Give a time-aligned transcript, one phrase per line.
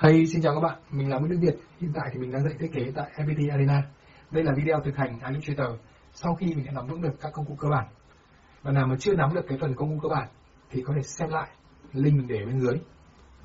[0.00, 1.56] Hey, xin chào các bạn, mình là Nguyễn Đức Việt.
[1.80, 3.82] Hiện tại thì mình đang dạy thiết kế tại FPT Arena.
[4.30, 5.80] Đây là video thực hành Illustrator
[6.12, 7.86] sau khi mình đã nắm vững được các công cụ cơ bản.
[8.62, 10.28] Và nào mà chưa nắm được cái phần công cụ cơ bản
[10.70, 11.48] thì có thể xem lại
[11.92, 12.80] link mình để bên dưới.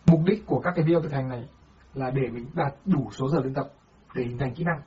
[0.05, 1.49] Mục đích của các cái video thực hành này
[1.93, 3.71] là để mình đạt đủ số giờ luyện tập
[4.15, 4.81] để hình thành kỹ năng.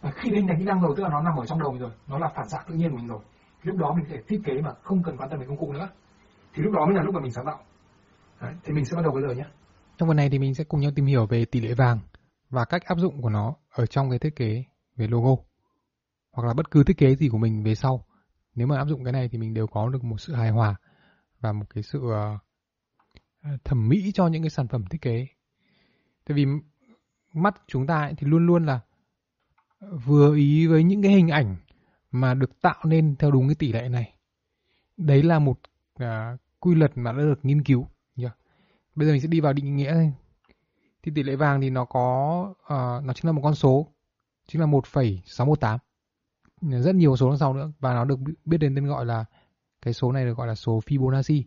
[0.00, 1.80] Và khi hình thành kỹ năng rồi tức là nó nằm ở trong đầu mình
[1.80, 3.20] rồi, nó là phản xạ tự nhiên của mình rồi.
[3.62, 5.72] Lúc đó mình có thể thiết kế mà không cần quan tâm đến công cụ
[5.72, 5.88] nữa.
[6.54, 7.58] Thì lúc đó mới là lúc mà mình sáng tạo.
[8.40, 9.46] Đấy, thì mình sẽ bắt đầu bây giờ nhé.
[9.98, 11.98] Trong phần này thì mình sẽ cùng nhau tìm hiểu về tỷ lệ vàng
[12.50, 14.64] và cách áp dụng của nó ở trong cái thiết kế
[14.96, 15.42] về logo,
[16.32, 18.06] hoặc là bất cứ thiết kế gì của mình về sau.
[18.54, 20.74] Nếu mà áp dụng cái này thì mình đều có được một sự hài hòa
[21.40, 22.38] và một cái sự ờ,
[23.42, 25.26] ờ, thẩm mỹ cho những cái sản phẩm thiết kế.
[26.24, 26.46] Tại vì
[27.34, 28.80] mắt chúng ta ấy thì luôn luôn là
[30.04, 31.56] vừa ý với những cái hình ảnh
[32.10, 34.14] mà được tạo nên theo đúng cái tỷ lệ này.
[34.96, 35.60] Đấy là một
[35.94, 37.86] ờ, quy luật mà đã được nghiên cứu.
[38.94, 40.12] Bây giờ mình sẽ đi vào định nghĩa thôi.
[41.02, 43.86] Thì tỷ lệ vàng thì nó có uh, nó chính là một con số
[44.46, 45.78] chính là 1,618.
[46.60, 49.24] Rất nhiều số đằng sau nữa và nó được biết đến tên gọi là
[49.82, 51.42] cái số này được gọi là số Fibonacci.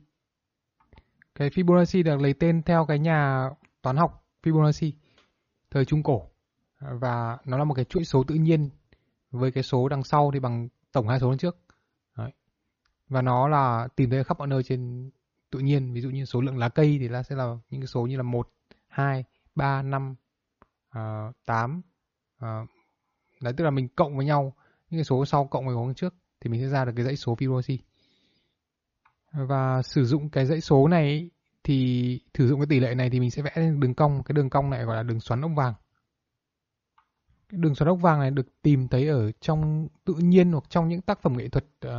[1.36, 3.50] Cái Fibonacci được lấy tên theo cái nhà
[3.82, 4.92] toán học Fibonacci
[5.72, 6.30] thời Trung Cổ
[6.80, 8.70] và nó là một cái chuỗi số tự nhiên
[9.32, 11.58] với cái số đằng sau thì bằng tổng hai số đằng trước.
[12.18, 12.32] Đấy.
[13.08, 15.10] Và nó là tìm thấy khắp mọi nơi trên
[15.56, 17.88] tự nhiên, ví dụ như số lượng lá cây thì là sẽ là những cái
[17.88, 18.50] số như là 1,
[18.88, 19.24] 2,
[19.56, 20.16] 3, 5,
[20.98, 21.82] uh, 8,
[22.44, 22.70] uh,
[23.42, 24.54] đấy tức là mình cộng với nhau
[24.90, 27.16] những cái số sau cộng với số trước thì mình sẽ ra được cái dãy
[27.16, 27.78] số Fibonacci.
[29.32, 31.30] Và sử dụng cái dãy số này
[31.64, 34.50] thì sử dụng cái tỷ lệ này thì mình sẽ vẽ đường cong, cái đường
[34.50, 35.74] cong này gọi là đường xoắn ốc vàng.
[37.50, 40.90] Cái đường xoắn ốc vàng này được tìm thấy ở trong tự nhiên hoặc trong
[40.90, 41.92] những tác phẩm nghệ thuật uh,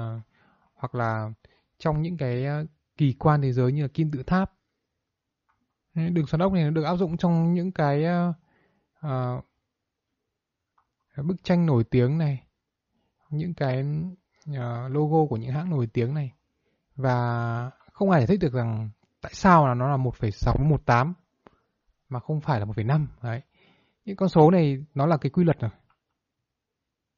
[0.74, 1.30] hoặc là
[1.78, 2.44] trong những cái
[2.96, 4.52] kỳ quan thế giới như là kim tự tháp.
[5.94, 8.04] Đường xoắn ốc này được áp dụng trong những cái
[9.06, 9.44] uh,
[11.24, 12.46] bức tranh nổi tiếng này,
[13.30, 13.84] những cái
[14.50, 14.56] uh,
[14.90, 16.32] logo của những hãng nổi tiếng này
[16.96, 18.90] và không ai giải thích được rằng
[19.20, 21.14] tại sao là nó là 1,618
[22.08, 23.40] mà không phải là 1,5 đấy.
[24.04, 25.70] Những con số này nó là cái quy luật rồi.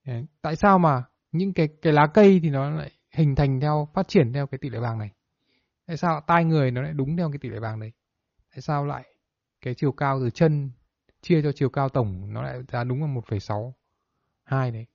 [0.06, 0.26] Đấy.
[0.42, 1.02] Tại sao mà
[1.32, 4.58] những cái cái lá cây thì nó lại hình thành theo phát triển theo cái
[4.58, 5.10] tỷ lệ vàng này?
[5.88, 7.92] Tại sao tai người nó lại đúng theo cái tỷ lệ vàng đấy?
[8.50, 9.04] Tại sao lại
[9.60, 10.70] cái chiều cao từ chân
[11.22, 14.86] chia cho chiều cao tổng nó lại ra đúng là 1,62 đấy?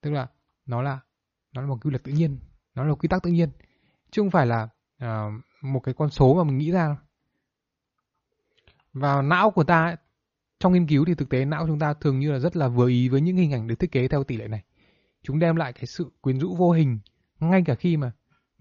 [0.00, 0.26] Tức là
[0.66, 1.00] nó là
[1.52, 2.38] nó là một quy luật tự nhiên,
[2.74, 3.50] nó là một quy tắc tự nhiên
[4.10, 4.68] chứ không phải là
[5.04, 5.32] uh,
[5.62, 6.96] một cái con số mà mình nghĩ ra.
[8.92, 9.96] Và não của ta ấy,
[10.60, 12.88] trong nghiên cứu thì thực tế não chúng ta thường như là rất là vừa
[12.88, 14.62] ý với những hình ảnh được thiết kế theo tỷ lệ này.
[15.22, 16.98] Chúng đem lại cái sự quyến rũ vô hình
[17.40, 18.12] ngay cả khi mà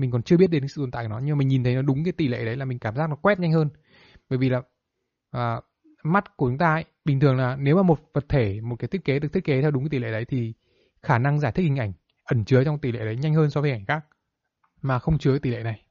[0.02, 1.76] mình còn chưa biết đến sự tồn tại của nó nhưng mà mình nhìn thấy
[1.76, 3.70] nó đúng cái tỷ lệ đấy là mình cảm giác nó quét nhanh hơn.
[4.30, 4.62] Bởi vì là
[5.32, 5.62] à,
[6.04, 8.88] mắt của chúng ta ấy, bình thường là nếu mà một vật thể, một cái
[8.88, 10.54] thiết kế được thiết kế theo đúng cái tỷ lệ đấy thì
[11.02, 13.62] khả năng giải thích hình ảnh ẩn chứa trong tỷ lệ đấy nhanh hơn so
[13.62, 14.06] với hình ảnh khác
[14.82, 15.86] mà không chứa tỷ lệ này.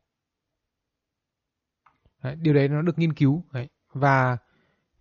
[2.23, 3.69] Đấy, điều đấy nó được nghiên cứu đấy.
[3.93, 4.39] và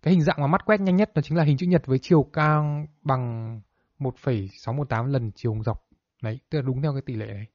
[0.02, 1.98] cái hình dạng mà mắt quét nhanh nhất đó chính là hình chữ nhật với
[1.98, 3.60] chiều cao bằng
[3.98, 5.88] 1,618 lần chiều dọc.
[6.22, 7.46] Đấy, tức là đúng theo cái tỷ lệ này.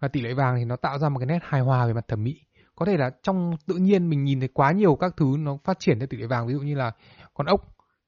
[0.00, 2.08] Và tỷ lệ vàng thì nó tạo ra một cái nét hài hòa về mặt
[2.08, 2.40] thẩm mỹ.
[2.74, 5.78] Có thể là trong tự nhiên mình nhìn thấy quá nhiều các thứ nó phát
[5.78, 6.46] triển theo tỷ lệ vàng.
[6.46, 6.92] Ví dụ như là
[7.34, 7.60] con ốc.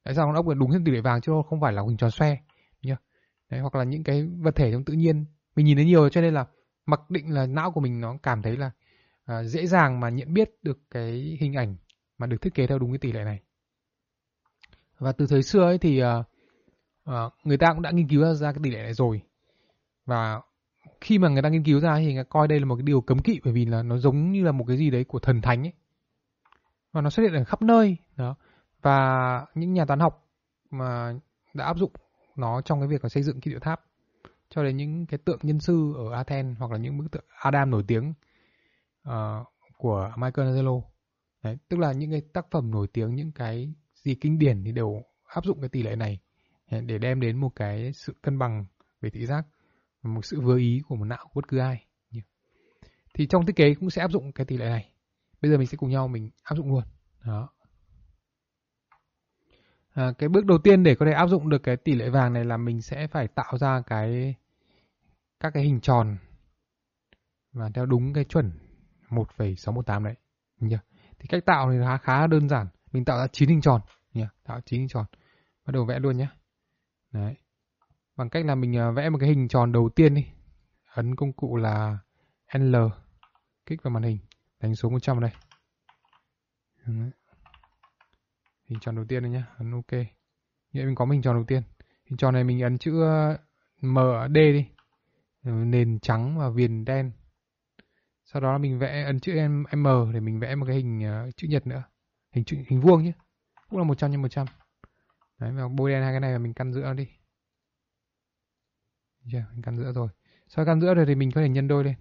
[0.04, 1.96] Tại sao con ốc là đúng theo tỷ lệ vàng chứ không phải là hình
[1.96, 2.36] tròn xoe.
[2.82, 2.96] Nhá.
[3.50, 5.24] Đấy, hoặc là những cái vật thể trong tự nhiên.
[5.56, 6.46] Mình nhìn thấy nhiều cho nên là
[6.86, 8.70] mặc định là não của mình nó cảm thấy là
[9.24, 11.76] à, dễ dàng mà nhận biết được cái hình ảnh
[12.18, 13.40] mà được thiết kế theo đúng cái tỷ lệ này.
[14.98, 16.22] Và từ thời xưa ấy thì à,
[17.04, 19.22] à, người ta cũng đã nghiên cứu ra cái tỷ lệ này rồi.
[20.06, 20.40] Và
[21.00, 22.82] khi mà người ta nghiên cứu ra thì người ta coi đây là một cái
[22.82, 25.18] điều cấm kỵ bởi vì là nó giống như là một cái gì đấy của
[25.18, 25.72] thần thánh ấy.
[26.92, 27.96] Và nó xuất hiện ở khắp nơi.
[28.16, 28.34] Đó.
[28.82, 30.28] Và những nhà toán học
[30.70, 31.12] mà
[31.54, 31.92] đã áp dụng
[32.36, 33.80] nó trong cái việc là xây dựng kim tự tháp
[34.48, 37.70] cho đến những cái tượng nhân sư ở Athens hoặc là những bức tượng Adam
[37.70, 38.14] nổi tiếng
[39.08, 39.12] uh,
[39.76, 40.72] của Michelangelo.
[41.42, 44.72] Đấy, tức là những cái tác phẩm nổi tiếng, những cái gì kinh điển thì
[44.72, 46.18] đều áp dụng cái tỷ lệ này
[46.70, 48.64] để đem đến một cái sự cân bằng
[49.00, 49.44] về thị giác
[50.02, 51.86] một sự vừa ý của một não của bất cứ ai.
[53.14, 54.92] Thì trong thiết kế cũng sẽ áp dụng cái tỷ lệ này.
[55.40, 56.84] Bây giờ mình sẽ cùng nhau mình áp dụng luôn.
[57.24, 57.48] Đó.
[59.92, 62.32] À, cái bước đầu tiên để có thể áp dụng được cái tỷ lệ vàng
[62.32, 64.34] này là mình sẽ phải tạo ra cái
[65.40, 66.16] các cái hình tròn
[67.52, 68.52] và theo đúng cái chuẩn
[69.10, 70.14] 1,618 đấy.
[70.60, 70.76] Nhỉ?
[71.18, 72.66] Thì cách tạo thì khá, khá đơn giản.
[72.92, 73.80] Mình tạo ra 9 hình tròn.
[74.12, 74.24] Nhỉ?
[74.44, 75.04] Tạo 9 hình tròn.
[75.66, 76.28] Bắt đầu vẽ luôn nhé.
[77.12, 77.34] Đấy.
[78.16, 80.26] Bằng cách là mình à, vẽ một cái hình tròn đầu tiên đi.
[80.94, 81.98] Ấn công cụ là
[82.54, 82.76] L.
[83.66, 84.18] Kích vào màn hình.
[84.60, 85.30] Đánh số 100 đây.
[88.68, 89.92] Hình tròn đầu tiên đây nhá, ấn ok
[90.72, 91.62] nghĩa mình có hình tròn đầu tiên
[92.04, 93.38] hình tròn này mình ấn chữ à,
[93.80, 93.98] M
[94.28, 94.66] D đi
[95.44, 97.12] nền trắng và viền đen
[98.24, 99.32] sau đó mình vẽ, ấn chữ
[99.76, 101.82] M để mình vẽ một cái hình à, chữ nhật nữa
[102.32, 103.12] hình chữ, hình vuông nhé
[103.70, 104.46] cũng là 100 nhân 100
[105.38, 107.08] đấy, và bôi đen hai cái này là mình căn giữa đi
[109.24, 110.08] Dạ, yeah, mình căn giữa rồi
[110.48, 111.94] sau căn giữa rồi thì mình có thể nhân đôi lên.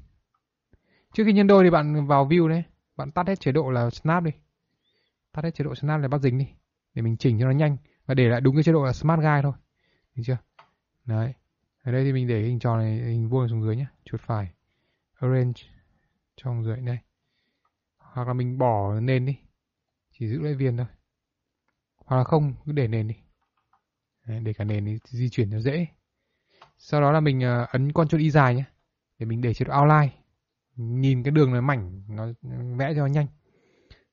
[1.13, 2.63] Trước khi nhân đôi thì bạn vào view đấy.
[2.95, 4.31] Bạn tắt hết chế độ là snap đi.
[5.31, 6.47] Tắt hết chế độ snap là bắt dính đi.
[6.93, 7.77] Để mình chỉnh cho nó nhanh.
[8.05, 9.53] Và để lại đúng cái chế độ là smart guide thôi.
[10.15, 10.37] Được chưa?
[11.05, 11.33] Đấy.
[11.83, 14.51] Ở đây thì mình để hình tròn này hình vuông xuống dưới nhé chuột phải.
[15.13, 15.61] Arrange
[16.35, 16.97] trong dưới đây
[18.13, 19.37] hoặc là mình bỏ nền đi.
[20.11, 20.85] Chỉ giữ lại viền thôi.
[22.05, 23.15] Hoặc là không cứ để nền đi.
[24.27, 25.87] Đấy, để cả nền đi di chuyển cho dễ
[26.83, 28.63] sau đó là mình ờ, ấn con chuột Y dài nhé
[29.19, 30.09] để mình để chế độ outline.
[30.75, 32.27] Nhìn cái đường nó mảnh nó
[32.77, 33.27] vẽ cho nó nhanh.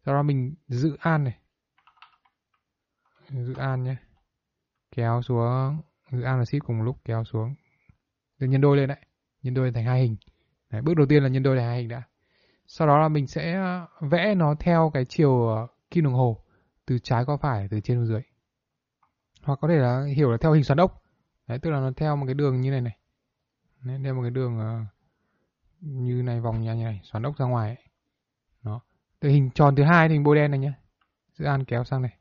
[0.05, 1.39] Sau đó mình giữ an này.
[3.31, 3.97] Giữ an nhé.
[4.97, 7.55] Kéo xuống giữ an và shift cùng một lúc kéo xuống.
[8.39, 8.99] Được nhân đôi lên đấy
[9.43, 10.17] nhân đôi thành hai hình.
[10.71, 12.03] Đấy, bước đầu tiên là nhân đôi thành hai hình đã.
[12.67, 16.45] Sau đó là mình sẽ ờ, vẽ nó theo cái chiều ờ, kim đồng hồ
[16.87, 18.21] từ trái qua phải từ trên xuống dưới.
[19.43, 21.03] Hoặc có thể là hiểu là theo hình xoắn ốc
[21.49, 22.99] đấy tức là nó theo một cái đường như này này.
[23.83, 24.87] Đấy, theo một cái đường uh,
[25.81, 27.85] như này vòng nhà này xoắn ốc ra ngoài ấy.
[28.63, 28.81] đó.
[29.21, 30.75] Từ hình tròn thứ hai thì hình bôi đen này nhá.
[31.33, 32.17] Giữ an kéo sang này.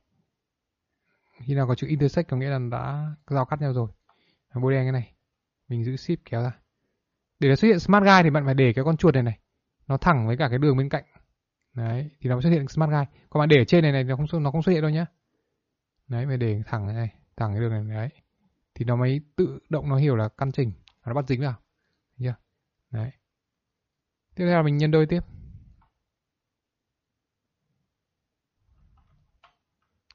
[1.43, 3.87] Khi nào có chữ intersect có nghĩa là đã giao cắt nhau rồi.
[4.53, 5.13] Bôi đen cái này.
[5.67, 6.51] Mình giữ ship kéo ra.
[7.39, 9.39] Để nó xuất hiện smart guy thì bạn phải để cái con chuột này này
[9.87, 11.03] nó thẳng với cả cái đường bên cạnh.
[11.73, 13.19] Đấy thì nó mới xuất hiện smart guy.
[13.29, 15.05] Còn bạn để ở trên này này nó không nó không xuất hiện đâu nhá.
[16.07, 18.09] Đấy phải để thẳng này, này thẳng cái đường này đấy
[18.77, 20.71] thì nó mới tự động nó hiểu là căn chỉnh,
[21.05, 21.55] nó bắt dính vào.
[22.17, 22.35] Thấy chưa?
[22.89, 23.11] Đấy.
[24.35, 25.21] Tiếp theo là mình nhân đôi tiếp.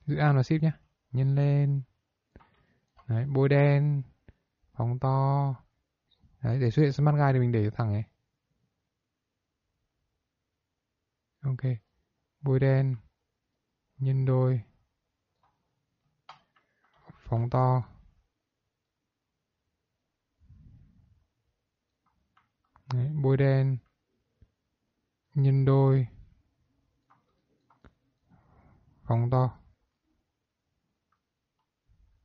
[0.07, 0.73] Giữ an và ship nhé
[1.13, 1.83] nhân lên.
[3.07, 4.03] Đấy, bôi đen,
[4.73, 5.55] phóng to.
[6.43, 8.05] Đấy, để xuất hiện smart guide thì mình để thẳng này.
[11.41, 11.73] Ok.
[12.41, 12.97] Bôi đen.
[13.99, 14.63] Nhân đôi.
[17.25, 17.83] Phóng to.
[22.93, 23.79] Đấy, bôi đen
[25.35, 26.07] nhân đôi
[29.03, 29.59] phóng to.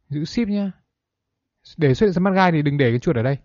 [0.10, 0.72] Giữ ship nhá.
[1.78, 3.38] Để xuất hiện smart guide thì đừng để cái chuột ở đây.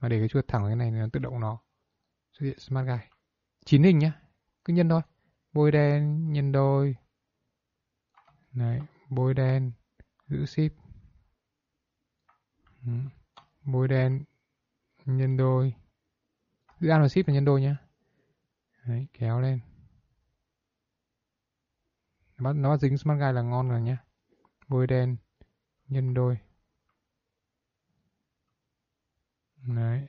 [0.00, 1.62] Mà để cái chuột thẳng cái này nó tự động nó
[2.32, 3.08] xuất hiện smart guide
[3.64, 4.20] chín hình nhá
[4.64, 5.00] cứ nhân thôi.
[5.52, 6.96] Bôi đen nhân đôi.
[8.52, 9.72] Này bôi đen
[10.26, 10.72] giữ ship.
[13.64, 14.24] Bôi đen
[15.04, 15.74] nhân đôi
[16.80, 17.74] giữ ăn và ship là nhân đôi nhé,
[18.86, 19.60] Đấy, kéo lên.
[22.38, 23.96] Bắt nó dính smart guide là ngon rồi nhé
[24.68, 25.16] bôi đen
[25.88, 26.38] nhân đôi.
[29.56, 30.06] Đấy.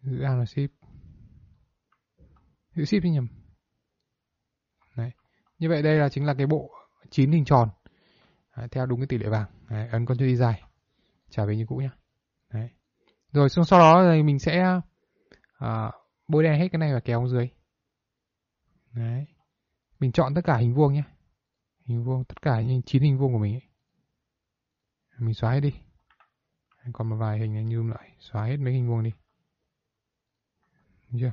[0.00, 0.70] Giữ ăn và ship.
[2.74, 3.28] Giữ ship đi nhầm.
[4.96, 5.10] Đấy.
[5.58, 6.70] Như vậy đây là chính là cái bộ
[7.10, 7.68] chín hình tròn.
[8.56, 9.50] Đấy, theo đúng cái tỷ lệ vàng.
[9.70, 10.62] Đấy, ấn con chuột đi dài.
[11.30, 11.90] Trả về như cũ nhá.
[12.52, 12.70] Đấy.
[13.32, 14.80] Rồi xong sau đó thì mình sẽ
[15.58, 15.92] à,
[16.28, 17.48] bôi đen hết cái này và kéo xuống dưới.
[18.92, 19.26] Đấy.
[20.00, 21.02] Mình chọn tất cả hình vuông nhé.
[21.84, 23.62] Hình vuông tất cả những chín hình vuông của mình ấy.
[25.18, 25.74] mình xóa hết đi.
[26.92, 29.12] Còn một vài hình như lại xóa hết mấy hình vuông đi.
[31.10, 31.32] Được chưa?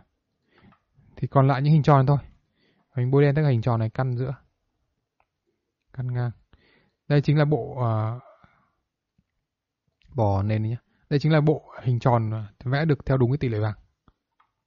[1.16, 2.18] Thì còn lại những hình tròn thôi.
[2.96, 4.36] Mình bôi đen tất cả hình tròn này căn giữa.
[5.94, 6.32] Căn ngang.
[7.08, 8.24] Đây chính là bộ ờ, uh,
[10.16, 10.76] bỏ nền nhé.
[11.10, 12.32] Đây chính là bộ hình tròn
[12.64, 13.76] vẽ được theo đúng cái tỷ lệ vàng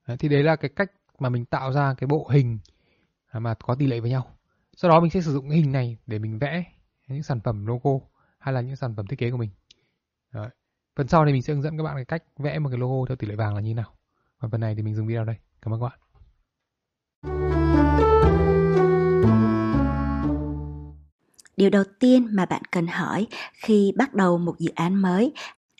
[0.09, 2.59] đấy, thì đấy là cái cách mà mình tạo ra cái bộ hình
[3.31, 4.27] à, mà có tỷ lệ với nhau.
[4.75, 6.63] Sau đó mình sẽ sử dụng cái hình này để mình vẽ
[7.07, 7.91] những sản phẩm logo
[8.39, 9.49] hay là những sản phẩm thiết kế của mình.
[10.33, 10.49] Đấy.
[10.95, 13.05] phần sau thì mình sẽ hướng dẫn các bạn cái cách vẽ một cái logo
[13.07, 13.93] theo tỷ lệ vàng là như nào.
[14.39, 15.35] Và phần này thì mình dừng video đây.
[15.61, 15.99] Cảm ơn các bạn.
[21.57, 25.33] Điều đầu tiên mà bạn cần hỏi khi bắt đầu một dự án mới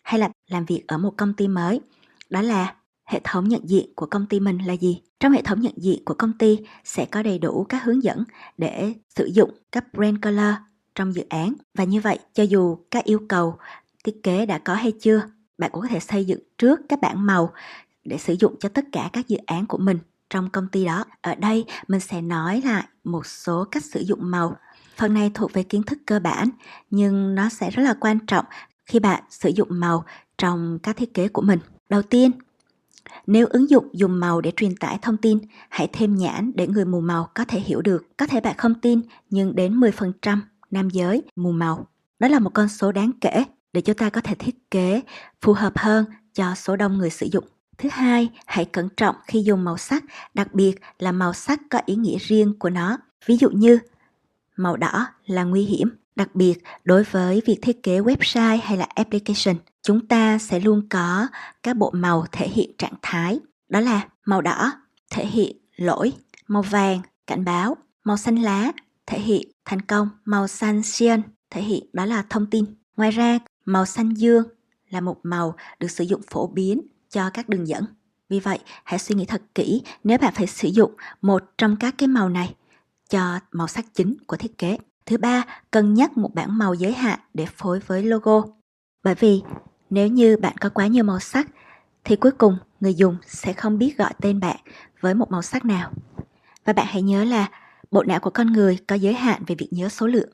[0.04, 1.82] hay là làm việc ở một công ty mới
[2.30, 2.76] đó là
[3.10, 5.02] hệ thống nhận diện của công ty mình là gì?
[5.20, 8.24] Trong hệ thống nhận diện của công ty sẽ có đầy đủ các hướng dẫn
[8.58, 10.54] để sử dụng các brand color
[10.96, 11.54] trong dự án.
[11.78, 13.58] Và như vậy, cho dù các yêu cầu
[14.04, 15.22] thiết kế đã có hay chưa,
[15.58, 17.54] bạn cũng có thể xây dựng trước các bảng màu
[18.06, 20.00] để sử dụng cho tất cả các dự án của mình
[20.30, 21.06] trong công ty đó.
[21.22, 24.56] Ở đây, mình sẽ nói lại một số cách sử dụng màu.
[24.98, 26.50] Phần này thuộc về kiến thức cơ bản,
[26.90, 28.46] nhưng nó sẽ rất là quan trọng
[28.86, 30.06] khi bạn sử dụng màu
[30.38, 31.60] trong các thiết kế của mình.
[31.90, 32.32] Đầu tiên
[33.28, 35.40] nếu ứng dụng dùng màu để truyền tải thông tin,
[35.70, 38.18] hãy thêm nhãn để người mù màu có thể hiểu được.
[38.18, 40.38] Có thể bạn không tin, nhưng đến 10%
[40.72, 41.88] nam giới mù màu.
[42.20, 45.02] Đó là một con số đáng kể để chúng ta có thể thiết kế
[45.42, 47.46] phù hợp hơn cho số đông người sử dụng.
[47.78, 51.82] Thứ hai, hãy cẩn trọng khi dùng màu sắc, đặc biệt là màu sắc có
[51.86, 52.98] ý nghĩa riêng của nó.
[53.26, 53.80] Ví dụ như
[54.58, 58.88] màu đỏ là nguy hiểm, đặc biệt đối với việc thiết kế website hay là
[58.96, 59.56] application.
[59.90, 61.28] Chúng ta sẽ luôn có
[61.64, 63.40] các bộ màu thể hiện trạng thái.
[63.70, 64.72] Đó là màu đỏ
[65.12, 66.14] thể hiện lỗi,
[66.48, 68.72] màu vàng cảnh báo, màu xanh lá
[69.06, 72.66] thể hiện thành công, màu xanh xiên thể hiện đó là thông tin.
[72.98, 74.44] Ngoài ra, màu xanh dương
[74.90, 77.86] là một màu được sử dụng phổ biến cho các đường dẫn.
[78.30, 81.96] Vì vậy, hãy suy nghĩ thật kỹ nếu bạn phải sử dụng một trong các
[81.98, 82.56] cái màu này
[83.10, 84.78] cho màu sắc chính của thiết kế.
[85.06, 88.42] Thứ ba, cân nhắc một bảng màu giới hạn để phối với logo.
[89.04, 89.42] Bởi vì
[89.90, 91.48] nếu như bạn có quá nhiều màu sắc
[92.04, 94.58] thì cuối cùng người dùng sẽ không biết gọi tên bạn
[95.02, 95.92] với một màu sắc nào.
[96.66, 97.50] Và bạn hãy nhớ là
[97.92, 100.30] bộ não của con người có giới hạn về việc nhớ số lượng.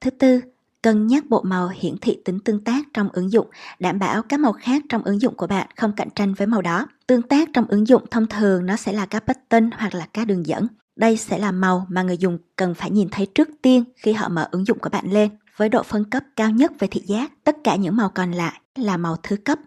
[0.00, 0.40] Thứ tư,
[0.82, 4.40] cân nhắc bộ màu hiển thị tính tương tác trong ứng dụng, đảm bảo các
[4.40, 6.86] màu khác trong ứng dụng của bạn không cạnh tranh với màu đó.
[7.06, 10.26] Tương tác trong ứng dụng thông thường nó sẽ là các button hoặc là các
[10.26, 10.66] đường dẫn.
[10.96, 14.28] Đây sẽ là màu mà người dùng cần phải nhìn thấy trước tiên khi họ
[14.28, 15.30] mở ứng dụng của bạn lên.
[15.60, 18.60] Với độ phân cấp cao nhất về thị giác, tất cả những màu còn lại
[18.74, 19.58] là màu thứ cấp,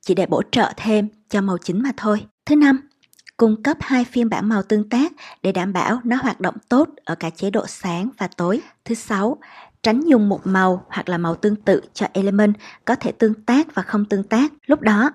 [0.00, 2.26] chỉ để bổ trợ thêm cho màu chính mà thôi.
[2.46, 2.88] Thứ năm,
[3.36, 6.88] cung cấp hai phiên bản màu tương tác để đảm bảo nó hoạt động tốt
[7.04, 8.60] ở cả chế độ sáng và tối.
[8.84, 9.36] Thứ sáu,
[9.82, 13.74] tránh dùng một màu hoặc là màu tương tự cho element có thể tương tác
[13.74, 14.52] và không tương tác.
[14.66, 15.10] Lúc đó,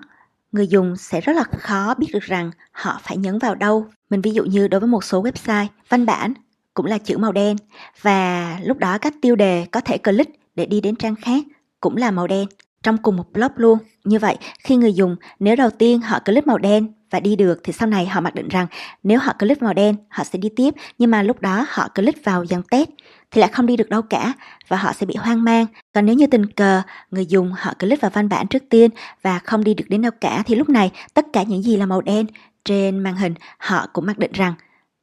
[0.52, 3.86] người dùng sẽ rất là khó biết được rằng họ phải nhấn vào đâu.
[4.10, 6.32] Mình ví dụ như đối với một số website, văn bản
[6.78, 7.56] cũng là chữ màu đen
[8.02, 11.44] và lúc đó các tiêu đề có thể click để đi đến trang khác
[11.80, 12.48] cũng là màu đen
[12.82, 13.78] trong cùng một blog luôn.
[14.04, 17.60] Như vậy, khi người dùng nếu đầu tiên họ click màu đen và đi được
[17.64, 18.66] thì sau này họ mặc định rằng
[19.02, 22.24] nếu họ click màu đen họ sẽ đi tiếp nhưng mà lúc đó họ click
[22.24, 22.88] vào dòng test
[23.30, 24.32] thì lại không đi được đâu cả
[24.68, 25.66] và họ sẽ bị hoang mang.
[25.94, 28.90] Còn nếu như tình cờ người dùng họ click vào văn bản trước tiên
[29.22, 31.86] và không đi được đến đâu cả thì lúc này tất cả những gì là
[31.86, 32.26] màu đen
[32.64, 34.54] trên màn hình họ cũng mặc định rằng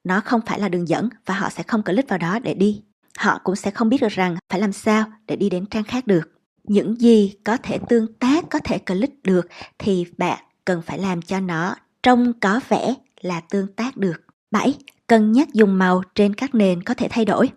[0.06, 2.82] nó không phải là đường dẫn và họ sẽ không click vào đó để đi.
[3.18, 6.08] Họ cũng sẽ không biết được rằng phải làm sao để đi đến trang khác
[6.08, 6.32] được.
[6.64, 9.48] Những gì có thể tương tác, có thể click được
[9.80, 14.22] thì bạn cần phải làm cho nó trông có vẻ là tương tác được.
[14.52, 14.76] 7.
[15.08, 17.50] Cân nhắc dùng màu trên các nền có thể thay đổi.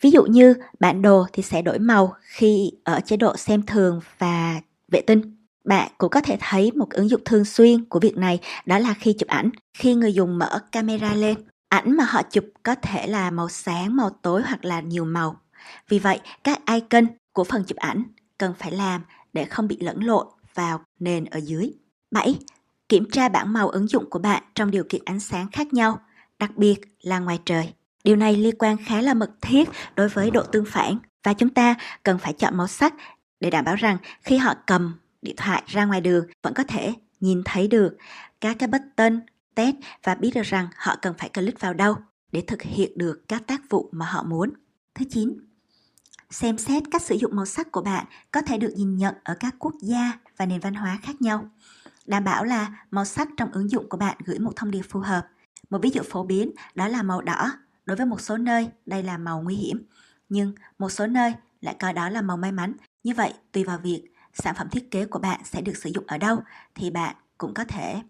[0.00, 4.00] Ví dụ như bản đồ thì sẽ đổi màu khi ở chế độ xem thường
[4.18, 5.43] và vệ tinh.
[5.64, 8.94] Bạn cũng có thể thấy một ứng dụng thường xuyên của việc này đó là
[8.94, 9.50] khi chụp ảnh.
[9.78, 11.36] Khi người dùng mở camera lên,
[11.68, 15.40] ảnh mà họ chụp có thể là màu sáng, màu tối hoặc là nhiều màu.
[15.88, 18.02] Vì vậy, các icon của phần chụp ảnh
[18.38, 19.02] cần phải làm
[19.32, 21.72] để không bị lẫn lộn vào nền ở dưới.
[22.10, 22.38] 7.
[22.88, 26.00] Kiểm tra bảng màu ứng dụng của bạn trong điều kiện ánh sáng khác nhau,
[26.38, 27.72] đặc biệt là ngoài trời.
[28.04, 31.48] Điều này liên quan khá là mật thiết đối với độ tương phản và chúng
[31.48, 32.94] ta cần phải chọn màu sắc
[33.40, 34.94] để đảm bảo rằng khi họ cầm
[35.24, 37.96] điện thoại ra ngoài đường vẫn có thể nhìn thấy được
[38.40, 39.20] các cái button
[39.54, 41.96] test và biết được rằng họ cần phải click vào đâu
[42.32, 44.50] để thực hiện được các tác vụ mà họ muốn.
[44.94, 45.38] Thứ 9.
[46.30, 49.34] Xem xét cách sử dụng màu sắc của bạn có thể được nhìn nhận ở
[49.40, 51.48] các quốc gia và nền văn hóa khác nhau.
[52.06, 55.00] Đảm bảo là màu sắc trong ứng dụng của bạn gửi một thông điệp phù
[55.00, 55.28] hợp.
[55.70, 57.50] Một ví dụ phổ biến đó là màu đỏ
[57.86, 59.86] Đối với một số nơi, đây là màu nguy hiểm,
[60.28, 62.72] nhưng một số nơi lại coi đó là màu may mắn.
[63.02, 64.04] Như vậy, tùy vào việc
[64.34, 66.38] sản phẩm thiết kế của bạn sẽ được sử dụng ở đâu
[66.74, 68.02] thì bạn cũng có thể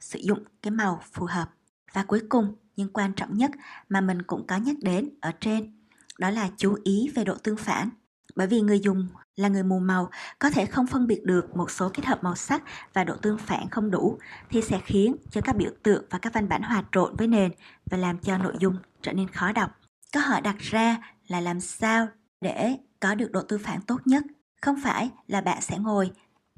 [0.00, 1.50] sử dụng cái màu phù hợp.
[1.92, 3.50] Và cuối cùng, nhưng quan trọng nhất
[3.88, 5.72] mà mình cũng có nhắc đến ở trên,
[6.18, 7.88] đó là chú ý về độ tương phản.
[8.36, 11.70] Bởi vì người dùng là người mù màu có thể không phân biệt được một
[11.70, 14.18] số kết hợp màu sắc và độ tương phản không đủ
[14.50, 17.52] thì sẽ khiến cho các biểu tượng và các văn bản hòa trộn với nền
[17.90, 19.70] và làm cho nội dung trở nên khó đọc.
[20.12, 20.96] Câu hỏi đặt ra
[21.28, 22.08] là làm sao
[22.40, 24.22] để có được độ tương phản tốt nhất.
[24.60, 26.10] Không phải là bạn sẽ ngồi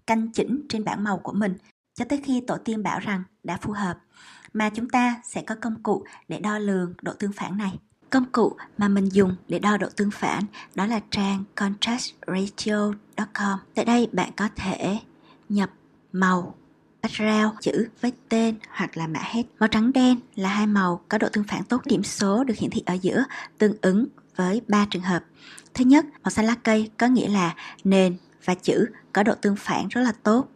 [0.06, 1.54] canh chỉnh trên bảng màu của mình
[1.94, 3.98] cho tới khi tổ tiên bảo rằng đã phù hợp,
[4.52, 7.78] mà chúng ta sẽ có công cụ để đo lường độ tương phản này.
[8.10, 10.44] Công cụ mà mình dùng để đo độ tương phản
[10.74, 13.58] đó là trang contrastratio.com.
[13.74, 14.98] Tại đây bạn có thể
[15.48, 15.70] nhập
[16.12, 16.54] màu
[17.02, 19.42] background chữ với tên hoặc là mã hết.
[19.58, 22.70] Màu trắng đen là hai màu có độ tương phản tốt điểm số được hiển
[22.70, 23.24] thị ở giữa
[23.58, 24.06] tương ứng
[24.36, 25.24] với ba trường hợp.
[25.74, 29.56] Thứ nhất, màu xanh lá cây có nghĩa là nền và chữ có độ tương
[29.56, 30.48] phản rất là tốt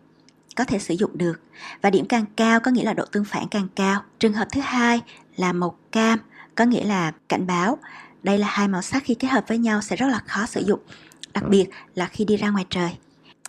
[0.57, 1.41] có thể sử dụng được
[1.83, 4.03] và điểm càng cao có nghĩa là độ tương phản càng cao.
[4.19, 5.01] Trường hợp thứ hai
[5.37, 6.19] là màu cam
[6.55, 7.79] có nghĩa là cảnh báo.
[8.23, 10.61] Đây là hai màu sắc khi kết hợp với nhau sẽ rất là khó sử
[10.67, 10.81] dụng,
[11.35, 12.97] đặc biệt là khi đi ra ngoài trời.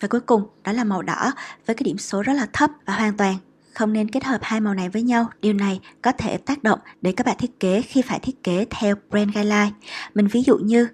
[0.01, 1.31] Và cuối cùng đó là màu đỏ
[1.65, 3.35] với cái điểm số rất là thấp và hoàn toàn
[3.77, 5.29] không nên kết hợp hai màu này với nhau.
[5.41, 8.65] Điều này có thể tác động đến các bạn thiết kế khi phải thiết kế
[8.69, 9.71] theo brand guideline.
[10.13, 10.87] Mình ví dụ như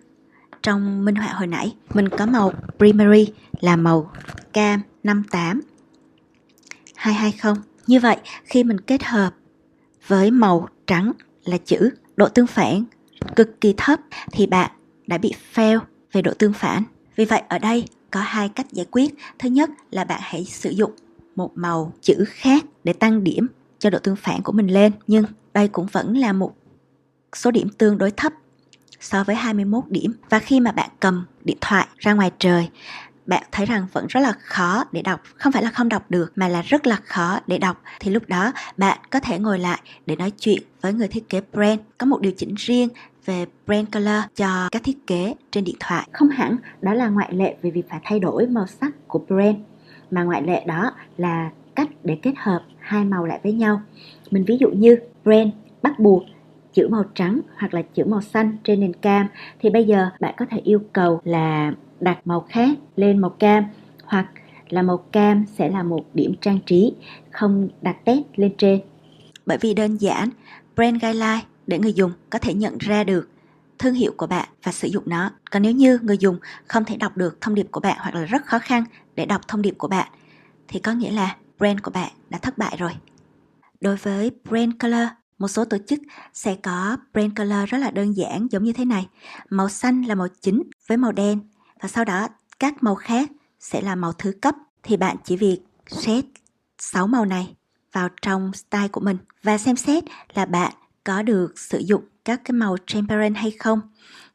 [0.63, 4.12] trong minh họa hồi nãy, mình có màu primary là màu
[4.54, 5.62] cam 58
[6.96, 7.63] 220.
[7.88, 9.34] Như vậy, khi mình kết hợp
[10.08, 11.12] với màu trắng
[11.46, 12.84] là chữ độ tương phản
[13.36, 14.00] cực kỳ thấp
[14.32, 14.72] thì bạn
[15.08, 15.80] đã bị fail
[16.12, 16.84] về độ tương phản.
[17.16, 19.16] Vì vậy ở đây có hai cách giải quyết.
[19.40, 20.92] Thứ nhất là bạn hãy sử dụng
[21.36, 23.48] một màu chữ khác để tăng điểm
[23.80, 24.92] cho độ tương phản của mình lên.
[25.08, 26.56] Nhưng đây cũng vẫn là một
[27.36, 28.34] số điểm tương đối thấp
[29.00, 30.13] so với 21 điểm.
[30.30, 32.70] Và khi mà bạn cầm điện thoại ra ngoài trời,
[33.25, 36.32] bạn thấy rằng vẫn rất là khó để đọc không phải là không đọc được
[36.36, 39.82] mà là rất là khó để đọc thì lúc đó bạn có thể ngồi lại
[40.06, 42.90] để nói chuyện với người thiết kế brand có một điều chỉnh riêng
[43.25, 47.34] về brand color cho các thiết kế trên điện thoại không hẳn đó là ngoại
[47.34, 49.58] lệ về việc phải thay đổi màu sắc của brand
[50.12, 53.82] mà ngoại lệ đó là cách để kết hợp hai màu lại với nhau.
[54.32, 55.50] Mình ví dụ như brand
[55.82, 56.24] bắt buộc,
[56.74, 59.27] chữ màu trắng hoặc là chữ màu xanh trên nền cam.
[59.60, 63.63] Thì bây giờ bạn có thể yêu cầu là đặt màu khác lên màu cam
[64.03, 64.27] hoặc
[64.70, 66.94] là màu cam sẽ là một điểm trang trí,
[67.32, 68.82] không đặt test lên trên.
[69.46, 70.30] Bởi vì đơn giản,
[70.75, 73.30] brand guideline để người dùng có thể nhận ra được
[73.80, 75.32] thương hiệu của bạn và sử dụng nó.
[75.51, 76.38] Còn nếu như người dùng
[76.68, 78.84] không thể đọc được thông điệp của bạn hoặc là rất khó khăn
[79.15, 80.08] để đọc thông điệp của bạn,
[80.68, 82.91] thì có nghĩa là brand của bạn đã thất bại rồi.
[83.82, 85.08] Đối với brand color,
[85.39, 86.00] một số tổ chức
[86.34, 89.08] sẽ có brand color rất là đơn giản giống như thế này.
[89.50, 91.39] Màu xanh là màu chính với màu đen
[91.82, 92.27] và sau đó
[92.60, 96.25] các màu khác sẽ là màu thứ cấp thì bạn chỉ việc set
[96.79, 97.55] 6 màu này
[97.91, 100.03] vào trong style của mình và xem xét
[100.34, 103.82] là bạn có được sử dụng các cái màu transparent hay không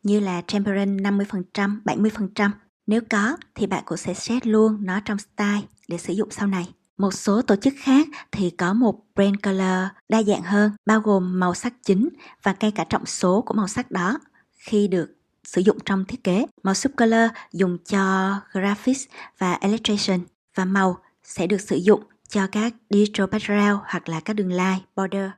[0.02, 2.50] như là transparent 50%, 70%.
[2.87, 6.47] Nếu có thì bạn cũng sẽ set luôn nó trong style để sử dụng sau
[6.47, 6.77] này.
[6.99, 11.40] Một số tổ chức khác thì có một brand color đa dạng hơn, bao gồm
[11.40, 12.09] màu sắc chính
[12.43, 14.19] và ngay cả trọng số của màu sắc đó
[14.59, 15.14] khi được
[15.45, 16.47] sử dụng trong thiết kế.
[16.63, 19.04] Màu subcolor dùng cho graphics
[19.39, 20.21] và illustration
[20.54, 24.78] và màu sẽ được sử dụng cho các digital background hoặc là các đường line,
[24.97, 25.30] border.